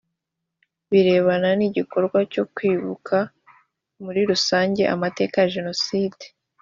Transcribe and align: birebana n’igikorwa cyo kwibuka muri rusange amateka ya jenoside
birebana 0.89 1.49
n’igikorwa 1.59 2.17
cyo 2.33 2.43
kwibuka 2.53 3.17
muri 4.03 4.21
rusange 4.29 4.81
amateka 4.95 5.35
ya 5.41 5.51
jenoside 5.55 6.23